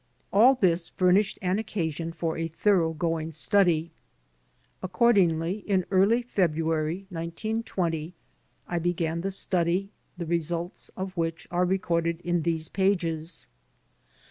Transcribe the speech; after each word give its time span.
All 0.33 0.55
this 0.55 0.89
furnished 0.89 1.37
an 1.43 1.59
occasion 1.59 2.11
for 2.11 2.35
a 2.35 2.47
thorogoing 2.47 3.31
study. 3.33 3.91
Accordingly, 4.81 5.59
in 5.67 5.85
early 5.91 6.23
February, 6.23 7.05
1920, 7.11 8.15
I 8.67 8.79
began 8.79 9.21
the 9.21 9.29
study, 9.29 9.91
the 10.17 10.25
results 10.25 10.89
of 10.97 11.15
which 11.15 11.47
are 11.51 11.65
recorded 11.65 12.19
in 12.21 12.41
these 12.41 12.67
pages. 12.67 13.45